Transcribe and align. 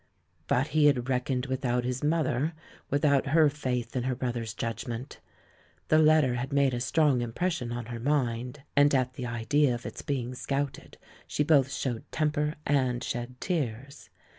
But 0.47 0.69
he 0.69 0.87
had 0.87 1.09
reckoned 1.09 1.45
without 1.45 1.83
his 1.83 2.03
mother, 2.03 2.53
without 2.89 3.27
her 3.27 3.51
faith 3.51 3.95
in 3.95 4.01
her 4.05 4.15
brother's 4.15 4.55
judgment. 4.55 5.19
The 5.89 5.99
letter 5.99 6.33
had 6.33 6.51
made 6.51 6.73
a 6.73 6.79
strong 6.81 7.21
im 7.21 7.33
pression 7.33 7.71
on 7.71 7.85
her 7.85 7.99
mind, 7.99 8.63
and 8.75 8.95
at 8.95 9.13
the 9.13 9.27
idea 9.27 9.75
of 9.75 9.85
its 9.85 10.01
being 10.01 10.33
scouted 10.33 10.97
she 11.27 11.43
both 11.43 11.71
showed 11.71 12.11
temper 12.11 12.55
and 12.65 13.03
shed 13.03 13.39
tears. 13.39 14.09